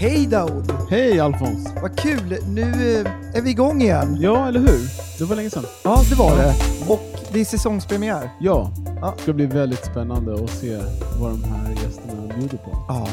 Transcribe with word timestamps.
Hej 0.00 0.26
Daoud! 0.26 0.72
Hej 0.90 1.20
Alfons! 1.20 1.68
Vad 1.82 1.98
kul! 1.98 2.36
Nu 2.48 2.60
eh, 2.62 3.36
är 3.36 3.42
vi 3.42 3.50
igång 3.50 3.82
igen. 3.82 4.16
Ja, 4.20 4.48
eller 4.48 4.60
hur? 4.60 4.80
Det 5.18 5.24
var 5.24 5.36
länge 5.36 5.50
sedan. 5.50 5.64
Ja, 5.84 6.00
det 6.10 6.14
var 6.14 6.36
det. 6.36 6.54
Och 6.92 7.00
det 7.32 7.40
är 7.40 7.44
säsongspremiär. 7.44 8.30
Ja, 8.40 8.72
Ja. 9.00 9.14
det 9.16 9.22
ska 9.22 9.32
bli 9.32 9.46
väldigt 9.46 9.84
spännande 9.84 10.44
att 10.44 10.50
se 10.50 10.76
vad 11.20 11.30
de 11.30 11.44
här 11.44 11.70
gästerna 11.70 12.34
bjuder 12.38 12.56
på. 12.56 12.70
Ja. 12.88 13.08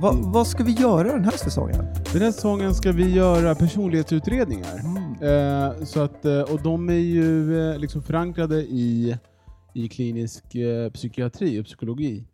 Va, 0.00 0.10
Mm. 0.10 0.32
Vad 0.32 0.46
ska 0.46 0.64
vi 0.64 0.72
göra 0.72 1.12
den 1.12 1.24
här 1.24 1.36
säsongen? 1.36 1.84
Den 2.12 2.22
här 2.22 2.32
säsongen 2.32 2.74
ska 2.74 2.92
vi 2.92 3.10
göra 3.14 3.54
personlighetsutredningar. 3.54 4.76
Eh, 5.22 5.84
så 5.84 6.00
att, 6.00 6.24
eh, 6.24 6.40
och 6.40 6.62
de 6.62 6.88
är 6.88 6.92
ju 6.92 7.58
eh, 7.70 7.78
liksom 7.78 8.02
förankrade 8.02 8.56
i, 8.62 9.16
i 9.74 9.88
klinisk 9.88 10.54
eh, 10.54 10.90
psykiatri 10.90 11.60
och 11.60 11.64
psykologi. 11.64 12.24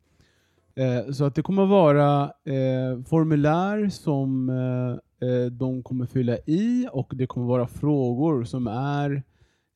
Eh, 0.79 1.13
så 1.13 1.25
att 1.25 1.35
det 1.35 1.43
kommer 1.43 1.67
vara 1.67 2.25
eh, 2.25 3.03
formulär 3.07 3.89
som 3.89 4.49
eh, 4.51 5.29
eh, 5.29 5.47
de 5.47 5.83
kommer 5.83 6.07
fylla 6.07 6.37
i 6.47 6.89
och 6.93 7.13
det 7.17 7.27
kommer 7.27 7.47
vara 7.47 7.67
frågor 7.67 8.45
som 8.45 8.67
är 8.67 9.23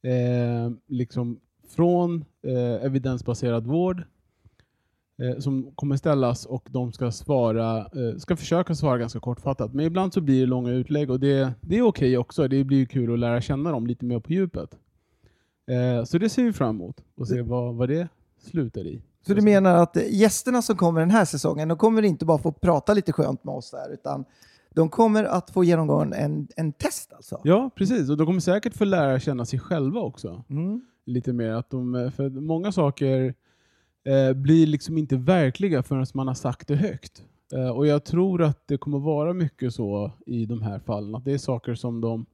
eh, 0.02 0.70
liksom 0.86 1.40
från 1.68 2.24
evidensbaserad 2.82 3.66
vård 3.66 4.02
som 5.38 5.72
kommer 5.74 5.96
ställas 5.96 6.46
och 6.46 6.68
de 6.70 6.92
ska 6.92 7.10
svara, 7.10 7.86
ska 8.18 8.36
försöka 8.36 8.74
svara 8.74 8.98
ganska 8.98 9.20
kortfattat. 9.20 9.74
Men 9.74 9.86
ibland 9.86 10.12
så 10.12 10.20
blir 10.20 10.40
det 10.40 10.46
långa 10.46 10.70
utlägg 10.70 11.10
och 11.10 11.20
det, 11.20 11.52
det 11.60 11.78
är 11.78 11.82
okej 11.82 12.18
också. 12.18 12.48
Det 12.48 12.64
blir 12.64 12.86
kul 12.86 13.12
att 13.12 13.18
lära 13.18 13.40
känna 13.40 13.70
dem 13.70 13.86
lite 13.86 14.04
mer 14.04 14.20
på 14.20 14.32
djupet. 14.32 14.78
Så 16.06 16.18
det 16.18 16.28
ser 16.28 16.42
vi 16.44 16.52
fram 16.52 16.76
emot 16.76 17.04
och 17.14 17.28
se 17.28 17.42
vad, 17.42 17.74
vad 17.74 17.88
det 17.88 18.08
slutar 18.38 18.86
i. 18.86 19.02
Så 19.26 19.34
du 19.34 19.42
menar 19.42 19.74
att 19.74 19.96
eh, 19.96 20.02
gästerna 20.10 20.62
som 20.62 20.76
kommer 20.76 21.00
den 21.00 21.10
här 21.10 21.24
säsongen, 21.24 21.68
de 21.68 21.78
kommer 21.78 22.02
inte 22.02 22.24
bara 22.24 22.38
få 22.38 22.52
prata 22.52 22.94
lite 22.94 23.12
skönt 23.12 23.44
med 23.44 23.54
oss 23.54 23.70
där, 23.70 23.94
utan 23.94 24.24
de 24.74 24.88
kommer 24.88 25.24
att 25.24 25.50
få 25.50 25.64
genomgå 25.64 26.00
en, 26.00 26.48
en 26.56 26.72
test 26.72 27.12
alltså? 27.12 27.40
Ja, 27.44 27.70
precis. 27.74 28.10
Och 28.10 28.16
de 28.16 28.26
kommer 28.26 28.40
säkert 28.40 28.74
få 28.74 28.84
lära 28.84 29.20
känna 29.20 29.44
sig 29.44 29.58
själva 29.58 30.00
också. 30.00 30.44
Mm. 30.50 30.80
Lite 31.06 31.32
mer. 31.32 31.52
Att 31.52 31.70
de, 31.70 32.12
för 32.16 32.30
många 32.30 32.72
saker 32.72 33.34
eh, 34.04 34.32
blir 34.32 34.66
liksom 34.66 34.98
inte 34.98 35.16
verkliga 35.16 35.82
förrän 35.82 36.06
man 36.14 36.28
har 36.28 36.34
sagt 36.34 36.68
det 36.68 36.76
högt. 36.76 37.22
Eh, 37.52 37.68
och 37.68 37.86
jag 37.86 38.04
tror 38.04 38.42
att 38.42 38.68
det 38.68 38.78
kommer 38.78 38.98
vara 38.98 39.32
mycket 39.32 39.74
så 39.74 40.12
i 40.26 40.46
de 40.46 40.62
här 40.62 40.78
fallen. 40.78 41.14
Att 41.14 41.24
det 41.24 41.32
är 41.32 41.38
saker 41.38 41.74
som 41.74 42.00
de 42.00 42.26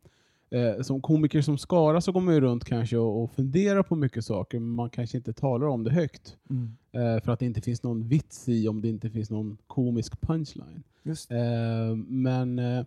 eh, 0.51 0.83
som 0.83 1.01
komiker 1.01 1.43
som 1.43 1.59
Skara 1.59 2.01
så 2.01 2.13
går 2.13 2.21
man 2.21 2.35
ju 2.35 2.41
runt 2.41 2.65
kanske 2.65 2.97
och, 2.97 3.23
och 3.23 3.31
funderar 3.33 3.83
på 3.83 3.97
mycket 3.97 4.25
saker, 4.25 4.59
men 4.59 4.71
man 4.71 4.91
kanske 4.91 5.17
inte 5.17 5.33
talar 5.33 5.67
om 5.67 5.85
det 5.85 5.91
högt. 5.91 6.37
Mm. 6.51 6.77
Eh, 6.93 7.23
för 7.25 7.33
att 7.33 7.39
det 7.39 7.47
inte 7.47 7.61
finns 7.61 7.83
någon 7.83 8.09
vits 8.09 8.49
i 8.49 8.69
om 8.69 8.81
det 8.81 8.89
inte 8.89 9.11
finns 9.11 9.31
någon 9.31 9.59
komisk 9.67 10.21
punchline. 10.21 10.83
Eh, 11.31 11.97
men 12.07 12.59
eh, 12.59 12.85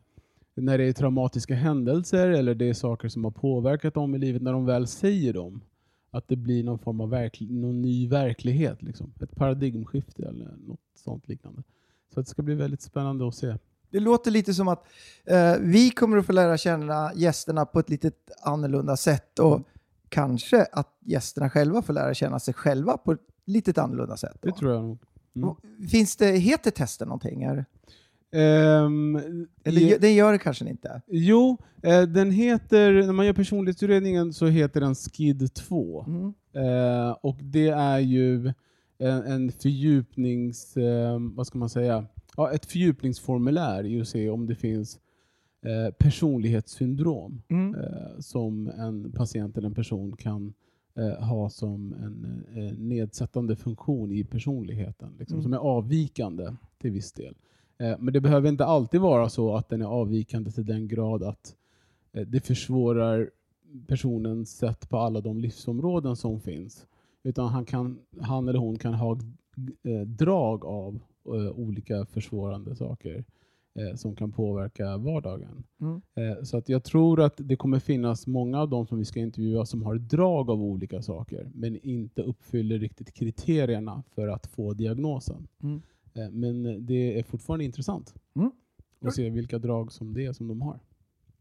när 0.56 0.78
det 0.78 0.84
är 0.84 0.94
traumatiska 0.94 1.56
händelser 1.56 2.30
eller 2.30 2.56
det 2.56 2.70
är 2.70 2.74
saker 2.74 3.10
som 3.10 3.24
har 3.24 3.32
påverkat 3.32 3.94
dem 3.94 4.16
i 4.16 4.18
livet, 4.18 4.42
när 4.42 4.54
de 4.54 4.66
väl 4.66 4.88
säger 4.88 5.34
dem, 5.34 5.62
att 6.12 6.28
det 6.28 6.36
blir 6.36 6.64
någon 6.64 6.80
form 6.80 7.02
av 7.02 7.14
verkl- 7.14 7.52
någon 7.52 7.82
ny 7.82 8.08
verklighet. 8.08 8.82
Liksom. 8.82 9.14
Ett 9.22 9.36
paradigmskifte 9.36 10.24
eller 10.24 10.58
något 10.68 10.80
sånt 10.96 11.28
liknande. 11.28 11.64
Så 12.14 12.20
det 12.20 12.26
ska 12.26 12.42
bli 12.42 12.56
väldigt 12.56 12.82
spännande 12.82 13.28
att 13.28 13.36
se. 13.36 13.56
Det 13.92 14.00
låter 14.00 14.32
lite 14.32 14.54
som 14.54 14.68
att 14.68 14.86
eh, 15.26 15.56
vi 15.60 15.90
kommer 15.90 16.18
att 16.18 16.26
få 16.26 16.32
lära 16.32 16.58
känna 16.58 17.12
gästerna 17.16 17.66
på 17.66 17.80
ett 17.80 17.90
lite 17.90 18.12
annorlunda 18.44 18.98
sätt 18.98 19.40
och 19.40 19.62
kanske 20.10 20.66
att 20.72 20.98
gästerna 21.06 21.50
själva 21.50 21.82
får 21.82 21.94
lära 21.94 22.14
känna 22.14 22.40
sig 22.40 22.54
själva 22.54 22.98
på 22.98 23.12
ett 23.12 23.20
lite 23.46 23.82
annorlunda 23.82 24.18
sätt. 24.18 24.38
då. 24.42 24.50
Det 24.50 24.56
tror 24.58 24.72
jag 24.74 24.84
nog. 24.84 24.98
Mm. 25.36 25.88
Finns 25.90 26.16
det, 26.16 26.26
heter 26.32 26.72
testen 26.72 27.08
någonting? 27.08 27.44
Är- 27.44 27.66
Ehm, 28.34 29.16
Eller 29.64 29.82
i- 29.82 29.98
det 30.02 30.12
gör 30.12 30.32
det 30.32 30.38
kanske 30.38 30.70
inte? 30.70 31.02
Jo, 31.08 31.58
eh, 31.84 32.02
den 32.02 32.32
heter, 32.32 32.92
när 32.94 33.14
man 33.14 33.26
gör 33.26 33.34
personlighetsutredningen 33.34 34.34
så 34.34 34.46
heter 34.46 34.82
den 34.82 34.96
SKID 34.96 35.54
2. 35.54 36.06
Mm. 36.08 36.34
Eh, 36.54 37.12
och 37.12 37.38
det 37.42 37.68
är 37.68 38.00
ju 38.00 38.54
en, 38.98 39.24
en 39.24 39.52
fördjupnings, 39.52 40.78
eh, 40.78 41.18
vad 41.36 41.48
ska 41.48 41.58
man 41.58 41.70
säga, 41.70 42.06
ja, 42.38 42.52
ett 42.52 42.66
fördjupningsformulär 42.66 43.84
i 43.86 44.02
att 44.02 44.08
se 44.08 44.30
om 44.30 44.46
det 44.48 44.56
finns 44.56 45.00
eh, 45.66 45.94
personlighetssyndrom 45.94 47.42
Mm. 47.50 47.76
eh, 47.76 48.20
som 48.20 48.68
en 48.68 49.12
patient 49.12 49.58
eller 49.58 49.68
en 49.68 49.74
person 49.76 50.16
kan 50.18 50.54
eh, 50.96 51.24
ha 51.24 51.50
som 51.50 51.94
en 51.94 52.44
eh, 52.56 52.78
nedsättande 52.78 53.56
funktion 53.56 54.12
i 54.12 54.24
personligheten, 54.24 55.14
liksom, 55.20 55.36
Mm. 55.36 55.44
som 55.44 55.54
är 55.54 55.58
avvikande 55.58 56.52
till 56.78 56.92
viss 56.92 57.12
del. 57.14 57.36
Eh, 57.78 57.96
men 58.00 58.14
det 58.14 58.22
behöver 58.22 58.50
inte 58.50 58.66
alltid 58.66 59.02
vara 59.02 59.30
så 59.30 59.56
att 59.56 59.70
den 59.70 59.82
är 59.82 59.86
avvikande 59.86 60.52
till 60.52 60.66
den 60.66 60.88
grad 60.88 61.24
att 61.24 61.56
eh, 62.14 62.28
det 62.28 62.40
försvårar 62.46 63.30
personens 63.88 64.58
sätt 64.58 64.90
på 64.90 64.98
alla 64.98 65.22
de 65.22 65.40
livsområden 65.40 66.16
som 66.16 66.40
finns. 66.40 66.88
Utan 67.24 67.48
han, 67.48 67.66
kan, 67.66 68.00
han 68.22 68.48
eller 68.48 68.60
hon 68.60 68.78
kan 68.78 68.94
ha 68.94 69.18
drag 70.06 70.66
av 70.66 71.00
olika 71.56 72.06
försvårande 72.06 72.76
saker 72.76 73.24
eh, 73.80 73.96
som 73.96 74.16
kan 74.16 74.32
påverka 74.32 74.98
vardagen. 74.98 75.64
Mm. 75.82 76.02
Eh, 76.16 76.44
så 76.44 76.58
att 76.58 76.70
jag 76.70 76.84
tror 76.84 77.22
att 77.22 77.34
det 77.38 77.56
kommer 77.56 77.80
finnas 77.80 78.28
många 78.28 78.60
av 78.62 78.70
de 78.70 78.88
som 78.88 78.98
vi 78.98 79.06
ska 79.06 79.20
intervjua 79.20 79.66
som 79.66 79.84
har 79.84 79.96
drag 79.96 80.50
av 80.50 80.62
olika 80.64 81.02
saker 81.02 81.52
men 81.54 81.78
inte 81.78 82.22
uppfyller 82.22 82.80
riktigt 82.80 83.14
kriterierna 83.14 84.04
för 84.16 84.28
att 84.28 84.48
få 84.48 84.74
diagnosen. 84.74 85.48
Mm. 85.64 85.82
Eh, 86.14 86.30
men 86.32 86.86
det 86.86 87.20
är 87.20 87.24
fortfarande 87.24 87.66
intressant 87.66 88.14
Mm. 88.36 88.52
att 89.06 89.16
se 89.16 89.30
vilka 89.30 89.58
drag 89.60 89.92
som 89.92 90.14
det 90.14 90.26
är 90.26 90.34
som 90.34 90.48
de 90.48 90.62
har. 90.62 90.80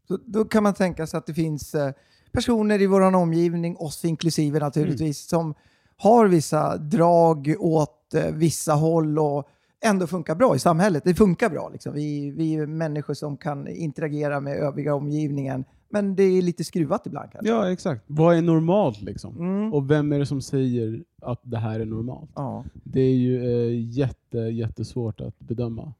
Så 0.07 0.17
då 0.25 0.45
kan 0.45 0.63
man 0.63 0.73
tänka 0.73 1.07
sig 1.07 1.17
att 1.17 1.25
det 1.25 1.33
finns 1.33 1.75
eh, 1.75 1.93
personer 2.31 2.81
i 2.81 2.87
vår 2.87 3.01
omgivning, 3.15 3.77
oss 3.77 4.05
inklusive 4.05 4.59
naturligtvis, 4.59 5.33
Mm. 5.33 5.39
som 5.43 5.53
har 5.97 6.27
vissa 6.27 6.77
drag 6.77 7.55
åt 7.59 8.13
eh, 8.13 8.31
vissa 8.35 8.73
håll 8.73 9.19
och 9.19 9.47
ändå 9.81 10.07
funkar 10.07 10.35
bra 10.35 10.55
i 10.55 10.59
samhället. 10.59 11.03
Det 11.05 11.15
funkar 11.15 11.49
bra. 11.49 11.69
Liksom. 11.69 11.93
Vi, 11.93 12.31
vi 12.31 12.53
är 12.53 12.65
människor 12.65 13.13
som 13.13 13.37
kan 13.37 13.67
interagera 13.67 14.39
med 14.39 14.57
övriga 14.57 14.95
omgivningen, 14.95 15.65
men 15.89 16.15
det 16.15 16.23
är 16.23 16.41
lite 16.41 16.63
skruvat 16.63 17.07
ibland 17.07 17.31
kanske. 17.31 17.49
Ja, 17.51 17.71
exakt. 17.71 18.03
Vad 18.07 18.35
är 18.35 18.41
normalt 18.41 19.01
liksom? 19.01 19.37
Mm. 19.37 19.73
Och 19.73 19.91
vem 19.91 20.11
är 20.11 20.19
det 20.19 20.25
som 20.25 20.41
säger 20.41 21.03
att 21.21 21.39
det 21.43 21.57
här 21.57 21.79
är 21.79 21.85
normalt? 21.85 22.29
Ja. 22.35 22.63
Det 22.83 23.01
är 23.01 23.15
ju 23.15 23.37
eh, 23.37 23.89
jätte, 23.89 24.37
jättesvårt 24.37 25.21
att 25.21 25.39
bedöma. 25.39 25.93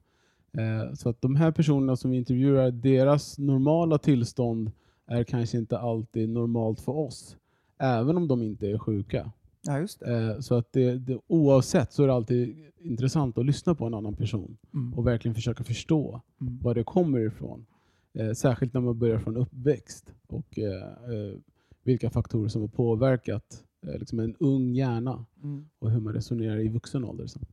Eh, 0.58 0.94
så 0.94 1.10
att 1.10 1.22
de 1.22 1.36
här 1.36 1.52
personerna 1.52 1.96
som 1.96 2.12
vi 2.12 2.18
intervjuar, 2.18 2.72
deras 2.72 3.38
normala 3.38 3.98
tillstånd 3.98 4.72
är 5.08 5.24
kanske 5.24 5.58
inte 5.58 5.78
alltid 5.78 6.30
normalt 6.30 6.82
för 6.82 6.98
oss. 6.98 7.38
Även 7.78 8.18
om 8.18 8.28
de 8.28 8.42
inte 8.42 8.68
är 8.68 8.78
sjuka. 8.78 9.32
Ja, 9.62 9.80
just 9.80 10.00
det. 10.00 10.16
Eh, 10.18 10.40
så 10.40 10.56
att 10.56 10.74
det, 10.74 10.98
det, 10.98 11.20
oavsett 11.28 11.94
så 11.94 12.04
är 12.04 12.08
det 12.08 12.14
alltid 12.14 12.56
intressant 12.80 13.38
att 13.38 13.46
lyssna 13.46 13.76
på 13.76 13.86
en 13.86 13.94
annan 13.94 14.16
person 14.16 14.58
Mm. 14.74 14.94
och 14.94 15.08
verkligen 15.08 15.36
försöka 15.36 15.64
förstå 15.64 16.22
Mm. 16.42 16.60
var 16.64 16.76
det 16.76 16.84
kommer 16.84 17.20
ifrån. 17.20 17.66
Eh, 18.14 18.32
särskilt 18.32 18.74
när 18.74 18.82
man 18.82 19.00
börjar 19.00 19.18
från 19.20 19.38
uppväxt 19.38 20.14
och 20.28 20.60
eh, 20.60 21.38
vilka 21.84 22.10
faktorer 22.10 22.48
som 22.48 22.62
har 22.62 22.68
påverkat 22.70 23.64
liksom 24.00 24.20
en 24.20 24.36
ung 24.40 24.74
hjärna 24.74 25.26
Mm. 25.44 25.66
och 25.80 25.92
hur 25.92 26.00
man 26.00 26.14
resonerar 26.14 26.60
i 26.60 26.68
vuxen 26.68 27.06
ålder. 27.06 27.28
Sen. 27.28 27.46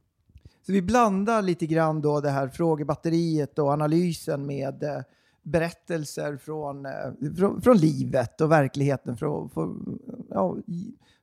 Så 0.67 0.73
vi 0.73 0.83
blandar 0.83 1.43
lite 1.43 1.67
grann 1.67 2.01
då 2.03 2.21
det 2.21 2.31
här 2.31 2.49
frågebatteriet 2.49 3.59
och 3.59 3.69
analysen 3.69 4.47
med 4.47 5.05
berättelser 5.43 6.37
från, 6.37 6.87
från, 7.37 7.63
från 7.63 7.77
livet 7.77 8.41
och 8.41 8.51
verkligheten 8.53 9.17
för 9.17 9.45
att 9.45 9.53
ja, 10.29 10.57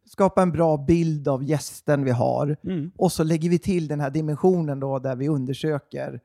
skapa 0.05 0.41
en 0.41 0.51
bra 0.51 0.77
bild 0.77 1.27
av 1.27 1.43
gästen 1.43 2.03
vi 2.03 2.11
har. 2.11 2.57
Och 2.97 3.11
så 3.11 3.23
lägger 3.23 3.49
vi 3.49 3.59
till 3.59 3.87
den 3.87 3.99
här 3.99 4.09
dimensionen 4.09 4.79
då 4.79 4.99
där 4.99 5.15
vi 5.15 5.27
undersöker 5.27 6.19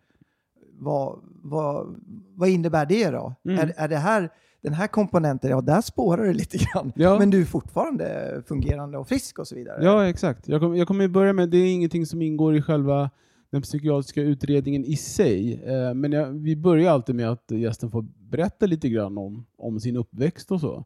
vad, 0.78 1.18
vad, 1.42 2.00
vad 2.34 2.48
innebär 2.48 2.86
det 2.86 3.10
då? 3.10 3.34
Mm. 3.44 3.58
Är, 3.58 3.74
är 3.76 3.88
det 3.88 3.96
här, 3.96 4.30
den 4.60 4.74
här 4.74 4.86
komponenten, 4.86 5.50
ja 5.50 5.60
där 5.60 5.80
spårar 5.80 6.24
det 6.24 6.32
lite 6.32 6.58
grann. 6.58 6.92
Ja. 6.96 7.18
Men 7.18 7.30
du 7.30 7.40
är 7.40 7.44
fortfarande 7.44 8.42
fungerande 8.46 8.98
och 8.98 9.08
frisk 9.08 9.38
och 9.38 9.48
så 9.48 9.54
vidare. 9.54 9.84
Ja, 9.84 10.08
exakt. 10.08 10.48
Jag, 10.48 10.60
kom, 10.60 10.76
jag 10.76 10.88
kommer 10.88 11.08
börja 11.08 11.32
med, 11.32 11.48
det 11.48 11.58
är 11.58 11.72
ingenting 11.72 12.06
som 12.06 12.22
ingår 12.22 12.56
i 12.56 12.62
själva 12.62 13.10
den 13.50 13.62
psykiatriska 13.62 14.22
utredningen 14.22 14.84
i 14.84 14.96
sig. 14.96 15.62
Eh, 15.64 15.94
men 15.94 16.12
jag, 16.12 16.26
vi 16.26 16.56
börjar 16.56 16.92
alltid 16.92 17.14
med 17.14 17.30
att 17.30 17.50
gästen 17.50 17.90
får 17.90 18.06
berätta 18.30 18.66
lite 18.66 18.88
grann 18.88 19.18
om, 19.18 19.46
om 19.58 19.80
sin 19.80 19.96
uppväxt 19.96 20.50
och 20.50 20.60
så. 20.60 20.84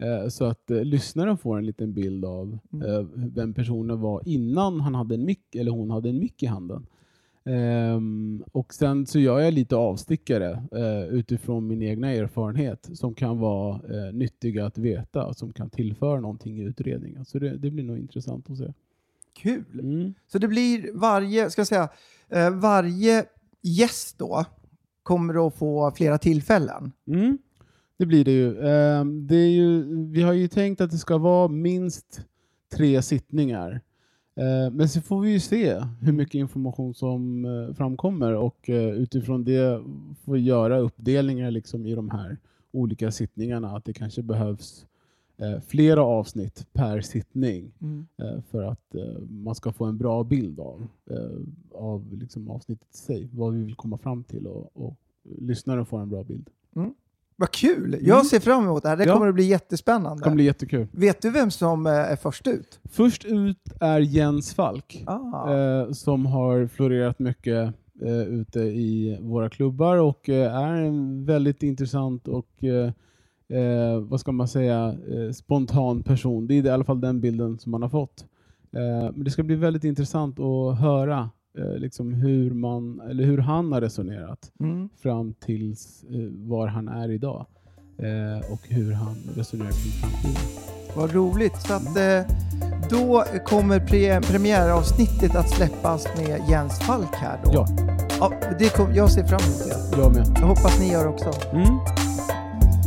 Eh, 0.00 0.28
så 0.28 0.44
att 0.44 0.70
eh, 0.70 0.84
lyssnaren 0.84 1.38
får 1.38 1.58
en 1.58 1.66
liten 1.66 1.92
bild 1.92 2.24
av 2.24 2.58
Mm. 2.72 2.90
eh, 2.90 3.06
vem 3.14 3.54
personen 3.54 4.00
var 4.00 4.22
innan 4.26 4.80
han 4.80 4.94
hade 4.94 5.14
en 5.14 5.24
mick 5.24 5.54
eller 5.54 5.70
hon 5.70 5.90
hade 5.90 6.08
en 6.08 6.18
mick 6.18 6.42
i 6.42 6.46
handen. 6.46 6.86
Ehm, 7.44 8.44
och 8.52 8.74
sen 8.74 9.06
så 9.06 9.18
gör 9.18 9.40
jag 9.40 9.54
lite 9.54 9.76
avstickare 9.76 10.62
eh, 10.72 11.04
utifrån 11.14 11.66
min 11.66 11.82
egna 11.82 12.12
erfarenhet 12.12 12.88
som 12.92 13.14
kan 13.14 13.38
vara 13.38 13.74
eh, 13.74 14.12
nyttiga 14.12 14.66
att 14.66 14.78
veta, 14.78 15.34
som 15.34 15.52
kan 15.52 15.70
tillföra 15.70 16.20
någonting 16.20 16.58
i 16.58 16.62
utredningen. 16.62 17.24
Så 17.24 17.38
det, 17.38 17.56
det 17.56 17.70
blir 17.70 17.84
nog 17.84 17.98
intressant 17.98 18.50
att 18.50 18.58
se. 18.58 18.72
Kul! 19.32 19.64
Mm. 19.80 20.14
Så 20.28 20.38
det 20.38 20.48
blir 20.48 20.90
varje, 20.94 21.50
ska 21.50 21.60
jag 21.60 21.66
säga, 21.66 21.88
eh, 22.28 22.50
varje 22.50 23.24
gäst 23.62 24.18
då 24.18 24.44
kommer 25.02 25.46
att 25.46 25.54
få 25.54 25.90
flera 25.90 26.18
tillfällen. 26.18 26.92
Mm. 27.06 27.38
Det 28.00 28.06
blir 28.06 28.24
det 28.24 28.32
ju. 28.32 28.60
Ehm, 28.60 29.26
det 29.26 29.36
är 29.36 29.48
ju. 29.48 29.84
Vi 30.04 30.22
har 30.22 30.32
ju 30.32 30.48
tänkt 30.48 30.80
att 30.80 30.90
det 30.90 30.98
ska 30.98 31.18
vara 31.18 31.48
minst 31.48 32.26
tre 32.72 33.02
sittningar. 33.02 33.80
Ehm, 34.36 34.74
men 34.74 34.88
så 34.88 35.00
får 35.00 35.20
vi 35.20 35.30
ju 35.30 35.40
se 35.40 35.80
hur 36.00 36.12
mycket 36.12 36.34
information 36.34 36.94
som 36.94 37.44
eh, 37.44 37.74
framkommer 37.74 38.32
och 38.32 38.70
eh, 38.70 38.90
utifrån 38.90 39.44
det 39.44 39.82
får 40.24 40.32
vi 40.32 40.40
göra 40.40 40.78
uppdelningar 40.78 41.50
liksom 41.50 41.86
i 41.86 41.94
de 41.94 42.10
här 42.10 42.36
olika 42.72 43.10
sittningarna. 43.10 43.76
Att 43.76 43.84
det 43.84 43.92
kanske 43.92 44.22
behövs 44.22 44.86
eh, 45.36 45.60
flera 45.60 46.02
avsnitt 46.02 46.66
per 46.72 47.00
sittning 47.00 47.72
eh, 48.16 48.40
för 48.50 48.62
att 48.62 48.94
man 49.28 49.54
ska 49.54 49.72
få 49.72 49.84
en 49.84 49.98
bra 49.98 50.24
bild 50.24 50.60
av, 50.60 50.86
av 51.74 52.16
liksom 52.16 52.50
avsnittet 52.50 52.88
i 52.94 52.96
sig. 52.96 53.28
Vad 53.32 53.54
vi 53.54 53.64
vill 53.64 53.74
komma 53.74 53.98
fram 53.98 54.24
till 54.24 54.46
och, 54.46 54.70
och 54.72 54.96
lyssnaren 55.38 55.86
får 55.86 56.00
en 56.00 56.08
bra 56.08 56.24
bild. 56.24 56.50
Vad 57.40 57.50
kul! 57.50 57.96
Jag 58.00 58.14
Mm. 58.14 58.24
ser 58.24 58.40
fram 58.40 58.64
emot 58.64 58.82
det 58.82 58.88
här. 58.88 58.96
Det 58.96 59.04
Ja. 59.04 59.12
kommer 59.14 59.28
att 59.28 59.34
bli 59.34 59.44
Det 59.44 59.50
jättespännande. 59.50 60.22
kommer 60.22 60.34
bli 60.36 60.44
jättekul. 60.44 60.86
Vet 60.92 61.22
du 61.22 61.30
vem 61.30 61.50
som 61.50 61.86
eh, 61.86 61.92
är 61.92 62.16
först 62.16 62.46
ut? 62.46 62.80
Först 62.90 63.24
ut 63.24 63.58
är 63.80 64.00
Jens 64.00 64.54
Falk 64.54 65.04
Ah. 65.06 65.52
eh, 65.54 65.90
som 65.90 66.26
har 66.26 66.66
florerat 66.66 67.18
mycket 67.18 67.74
eh, 68.02 68.22
ute 68.22 68.60
i 68.60 69.18
våra 69.20 69.48
klubbar 69.50 69.96
och 69.96 70.28
eh, 70.28 70.54
är 70.56 70.74
en 70.74 71.24
väldigt 71.24 71.62
intressant 71.62 72.28
och 72.28 72.64
eh, 72.64 72.92
eh, 73.60 73.98
vad 74.00 74.20
ska 74.20 74.32
man 74.32 74.48
säga, 74.48 74.86
eh, 74.88 75.32
spontan 75.32 76.02
person. 76.02 76.46
Det 76.46 76.54
är 76.54 76.64
i 76.66 76.70
alla 76.70 76.84
fall 76.84 77.00
den 77.00 77.20
bilden 77.20 77.58
som 77.58 77.72
man 77.72 77.82
har 77.82 77.88
fått. 77.88 78.24
Men 78.72 79.24
det 79.24 79.30
ska 79.30 79.42
bli 79.42 79.56
väldigt 79.56 79.84
intressant 79.84 80.40
att 80.40 80.78
höra 80.78 81.30
liksom 81.54 82.14
hur, 82.14 82.50
man, 82.54 83.00
eller 83.10 83.24
hur 83.24 83.38
han 83.38 83.72
har 83.72 83.80
resonerat 83.80 84.50
Mm. 84.60 84.88
fram 85.02 85.34
tills 85.34 86.04
eh, 86.10 86.48
var 86.48 86.66
han 86.66 86.88
är 86.88 87.10
idag 87.10 87.46
eh, 87.98 88.52
och 88.52 88.60
hur 88.68 88.92
han 88.92 89.16
resonerar 89.36 89.70
kring 89.70 89.92
framtiden. 89.92 90.42
Vad 90.96 91.12
roligt. 91.14 91.56
Så 91.62 91.72
att, 91.74 91.96
eh, 91.96 92.36
då 92.90 93.24
kommer 93.46 93.78
pre- 93.80 94.22
premiäravsnittet 94.22 95.36
att 95.36 95.50
släppas 95.50 96.06
med 96.16 96.40
Jens 96.48 96.78
Falk 96.80 97.14
här 97.14 97.40
då. 97.44 97.50
Ja. 97.54 97.66
ja 98.20 98.32
det 98.58 98.76
kom, 98.76 98.94
jag 98.94 99.10
ser 99.10 99.24
fram 99.24 99.40
emot 99.40 99.92
det. 99.92 100.00
Jag 100.02 100.14
med. 100.14 100.38
Jag 100.40 100.46
hoppas 100.46 100.80
ni 100.80 100.92
gör 100.92 101.08
också. 101.08 101.30
Mm. 101.52 101.64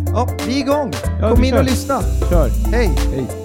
Ja, 0.07 0.30
vi 0.48 0.56
är 0.62 0.63
igång! 0.63 0.92
Ja, 1.21 1.30
Kom 1.36 1.44
in 1.44 1.50
kör. 1.51 1.60
och 1.60 1.65
lyssna. 1.65 2.00
Kör! 2.30 2.50
Hej! 2.71 2.88
Hej! 3.12 3.42